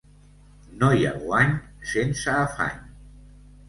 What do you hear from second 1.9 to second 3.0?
sense afany.